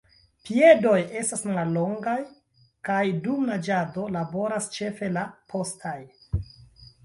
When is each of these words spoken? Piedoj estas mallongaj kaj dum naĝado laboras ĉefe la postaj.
Piedoj 0.47 0.93
estas 1.19 1.43
mallongaj 1.49 2.15
kaj 2.91 3.03
dum 3.27 3.45
naĝado 3.53 4.09
laboras 4.19 4.73
ĉefe 4.81 5.15
la 5.21 5.29
postaj. 5.55 5.97